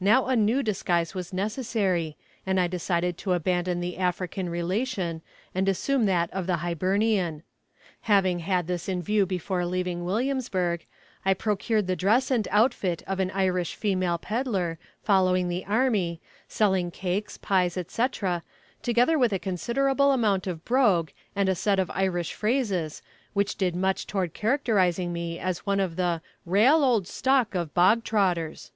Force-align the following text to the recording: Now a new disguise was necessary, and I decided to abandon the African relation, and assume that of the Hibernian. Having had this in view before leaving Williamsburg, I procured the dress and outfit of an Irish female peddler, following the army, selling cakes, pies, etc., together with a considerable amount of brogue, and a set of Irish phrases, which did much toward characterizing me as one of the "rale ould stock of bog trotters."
Now 0.00 0.26
a 0.26 0.34
new 0.34 0.64
disguise 0.64 1.14
was 1.14 1.32
necessary, 1.32 2.16
and 2.44 2.58
I 2.58 2.66
decided 2.66 3.16
to 3.18 3.34
abandon 3.34 3.78
the 3.78 3.98
African 3.98 4.48
relation, 4.48 5.22
and 5.54 5.68
assume 5.68 6.06
that 6.06 6.28
of 6.32 6.48
the 6.48 6.56
Hibernian. 6.56 7.44
Having 8.00 8.40
had 8.40 8.66
this 8.66 8.88
in 8.88 9.00
view 9.00 9.26
before 9.26 9.64
leaving 9.64 10.04
Williamsburg, 10.04 10.84
I 11.24 11.34
procured 11.34 11.86
the 11.86 11.94
dress 11.94 12.32
and 12.32 12.48
outfit 12.50 13.04
of 13.06 13.20
an 13.20 13.30
Irish 13.30 13.76
female 13.76 14.18
peddler, 14.18 14.80
following 15.04 15.48
the 15.48 15.64
army, 15.66 16.20
selling 16.48 16.90
cakes, 16.90 17.38
pies, 17.38 17.76
etc., 17.76 18.42
together 18.82 19.16
with 19.20 19.32
a 19.32 19.38
considerable 19.38 20.10
amount 20.10 20.48
of 20.48 20.64
brogue, 20.64 21.10
and 21.36 21.48
a 21.48 21.54
set 21.54 21.78
of 21.78 21.92
Irish 21.94 22.34
phrases, 22.34 23.02
which 23.34 23.54
did 23.54 23.76
much 23.76 24.04
toward 24.08 24.34
characterizing 24.34 25.12
me 25.12 25.38
as 25.38 25.60
one 25.64 25.78
of 25.78 25.94
the 25.94 26.22
"rale 26.44 26.82
ould 26.82 27.06
stock 27.06 27.54
of 27.54 27.72
bog 27.72 28.02
trotters." 28.02 28.72